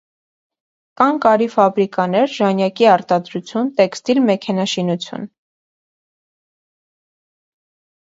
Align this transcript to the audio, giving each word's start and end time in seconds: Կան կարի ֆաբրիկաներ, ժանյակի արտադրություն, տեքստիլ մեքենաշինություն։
Կան 1.01 1.19
կարի 1.25 1.47
ֆաբրիկաներ, 1.55 2.33
ժանյակի 2.39 2.89
արտադրություն, 2.95 3.71
տեքստիլ 3.83 4.25
մեքենաշինություն։ 4.31 5.33